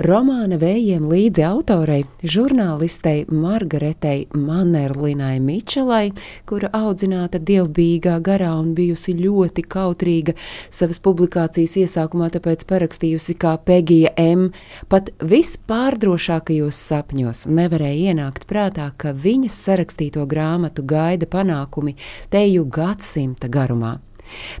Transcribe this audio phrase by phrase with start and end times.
[0.00, 6.14] Romāna vējiem līdzi autorei, žurnālistei Margaretei Manerlinai Mičelai,
[6.48, 10.32] kura audzināta dievbijīgā garā un bijusi ļoti kautrīga,
[10.72, 14.48] savas publikācijas iesākumā tāpēc parakstījusi kā Pegija M.
[14.88, 21.98] Pat vispārdrošākajos sapņos nevarēja ienākt prātā, ka viņas sarakstīto grāmatu gaida panākumi
[22.32, 23.98] teju gadsimta garumā.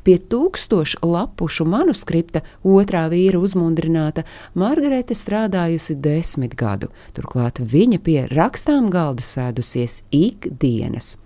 [0.04, 8.90] Pie tūkstošu lapušu manuskripta otrā vīra uzmundrināta Margarete strādājusi desmit gadu, turklāt viņa pie rakstām
[8.92, 11.16] galda sēdusies ikdienas.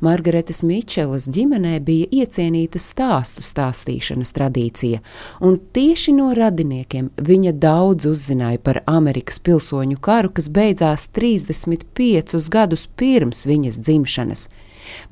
[0.00, 5.00] Margaretes Mičelas ģimenē bija iecienīta stāstu stāstīšanas tradīcija,
[5.44, 12.88] un tieši no radiniekiem viņa daudz uzzināja par Amerikas pilsoņu karu, kas beidzās 35 gadus
[12.96, 14.48] pirms viņas dzimšanas.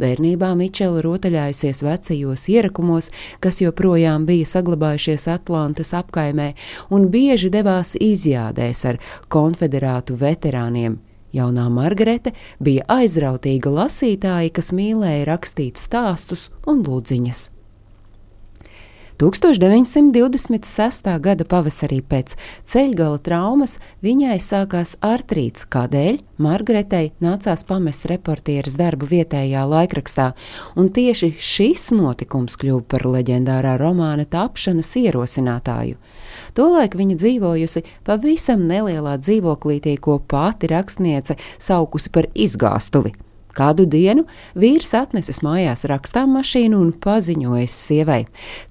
[0.02, 6.52] Bērnībā Mičela rotaļājusies vecajos ierakumos, kas joprojām bija saglabājušies Atlantas apkaimē,
[6.90, 9.00] un bieži devās izjādēs ar
[9.32, 11.00] konfederātu veterāniem.
[11.36, 17.51] Jaunā Margarete bija aizrautīga lasītāja, kas mīlēja rakstīt stāstus un lūdziņas.
[19.16, 21.06] 1926.
[21.24, 22.34] gada pavasarī pēc
[22.68, 30.28] ceļgala traumas viņai sākās artrīts, kādēļ Margaretei nācās pamest reportieres darbu vietējā laikrakstā,
[30.76, 35.96] un tieši šis notikums kļuva par leģendārā romāna tapšanas ierosinātāju.
[36.52, 43.16] Tolaik viņa dzīvojusi pavisam nelielā dzīvoklītī, ko pati rakstniece saukusi par izgāstuvi.
[43.57, 44.26] Kādu dienu
[44.59, 48.23] vīrs atnesis mājās rakstām mašīnu un paziņojis sievai: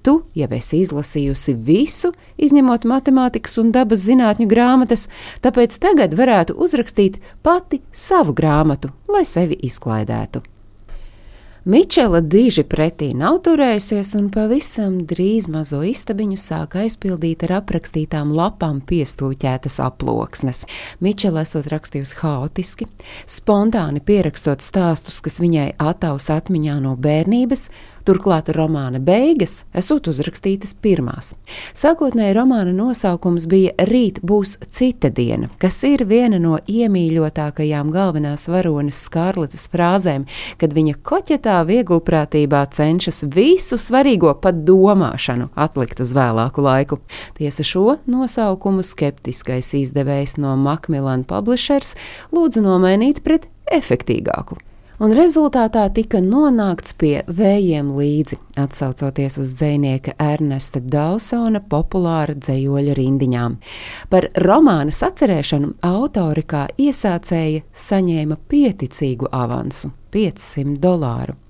[0.06, 5.08] Tu jau esi izlasījusi visu, izņemot matemātikas un dabas zinātņu grāmatas,
[5.42, 10.55] tāpēc tagad varētu uzrakstīt pati savu grāmatu, lai sevi izklaidētu.
[11.66, 18.78] Mičela diži pretī nav turējusies, un pavisam drīz mazo istabiņu sāk aizpildīt ar aprakstītām lapām
[18.86, 20.62] piestūķētas aploksnes.
[21.02, 22.86] Mičela esot rakstījusi haotiski,
[23.26, 27.66] spontāni pierakstot stāstus, kas viņai ataus atmiņā no bērnības,
[28.06, 31.32] Turklāt romāna beigas esot uzrakstītas pirmās.
[31.74, 39.00] Sākotnēji romāna nosaukums bija Rīt būs cita diena, kas ir viena no iemīļotākajām galvenās varonas
[39.08, 40.28] Skārletes frāzēm,
[40.60, 47.00] kad viņa koķetā vieglprātībā cenšas visu svarīgo pat domāšanu atlikt uz vēlāku laiku.
[47.40, 51.96] Tiesa šo nosaukumu skeptiskais izdevējs no Macmillan Publishers
[52.30, 54.62] lūdza nomainīt pret efektīgāku
[55.02, 63.56] un rezultātā tika nonākts pie vējiem līdzi, atsaucoties uz dzinieka Ernesta Dawsona populāra dzējoļa rindiņām.
[64.12, 71.45] Par romāna sacerēšanu autori kā iesācēja saņēma pieticīgu avansu- 500 dolāru.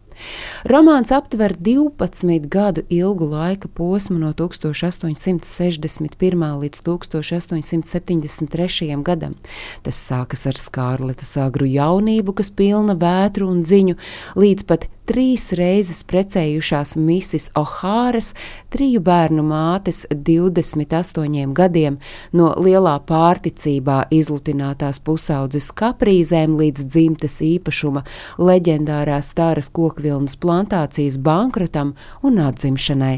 [0.68, 6.60] Romāns aptver 12 gadu ilgu laika posmu no 1861.
[6.62, 9.02] līdz 1873.
[9.02, 9.34] gadam.
[9.82, 13.94] Tas sākas ar Skārletes agru jaunību, kas pilna vētru un ziņu,
[14.36, 18.32] līdz pat trīs reizes precējušās Misis Ohāras,
[18.72, 21.98] triju bērnu mātes, 28 gadiem,
[22.36, 28.02] no lielā pārticībā izlutinātās pusaudzes kaprīzēm līdz dzimtes īpašuma
[28.38, 31.94] leģendārās stāras kokvilnas plantācijas bankrotam
[32.26, 33.16] un atzimšanai.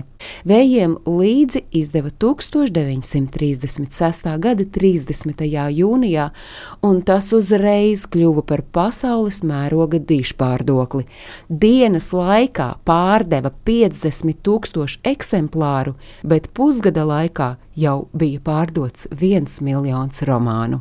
[0.49, 4.39] Vējiem līdzi izdeva 1936.
[4.43, 5.45] gada 30.
[5.79, 6.27] jūnijā,
[6.83, 11.05] un tas uzreiz kļuva par pasaules mēroga dišpārdokli.
[11.79, 15.93] Dienas laikā pārdeva 50 tūkstošu eksemplāru,
[16.27, 20.81] bet pusgada laikā jau bija pārdots viens miljons romānu.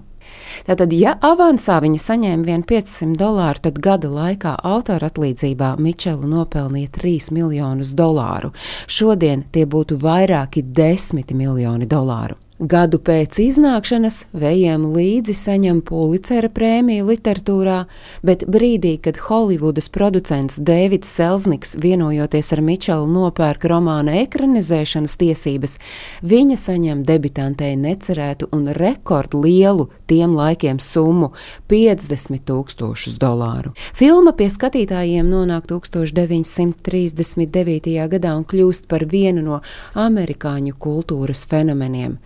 [0.65, 7.29] Tātad, ja avansā viņa saņēma 1500 dolāru, tad gada laikā autora atlīdzībā Mičela nopelnīja 3
[7.37, 8.55] miljonus dolāru.
[8.89, 12.41] Šodien tie būtu vairāki desmiti miljoni dolāru.
[12.57, 17.85] Gadu pēc iznākšanas vējiem līdzi saņem Pulicera prēmiju literatūrā,
[18.25, 25.77] bet brīdī, kad Holivudas producents Dēvids Selzniks vienojoties ar Mičelu nopērk romāna ekranizēšanas tiesības,
[26.25, 31.37] viņa saņem debitantei necerētu un rekordlielu tiem laikiem summu-
[31.69, 33.77] 50 tūkstošus dolāru.
[33.93, 38.09] Filma pie skatītājiem nonāk 1939.
[38.09, 39.61] gadā un kļūst par vienu no
[39.93, 42.17] amerikāņu kultūras fenomeniem.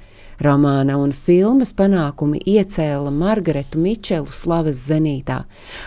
[0.41, 5.43] Romāna un filmas panākumi iecēla Margaretu Mičelu slavas zenītā.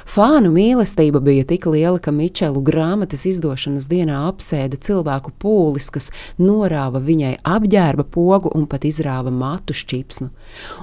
[0.07, 7.03] Fānu mīlestība bija tik liela, ka Mičelu grāmatas izdošanas dienā apsēda cilvēku pūlis, kas norāva
[7.03, 10.31] viņai apģērba pogu un pat izrāva matu šķipsnu.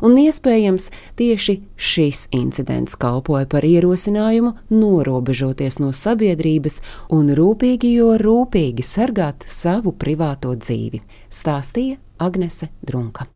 [0.04, 0.90] Un iespējams
[1.22, 6.82] tieši šis incidents kalpoja par ierosinājumu norobežoties no sabiedrības
[7.16, 13.30] un rūpīgi, jo rūpīgi sargāt savu privāto dzīvi, stāstīja Agnese Drunka.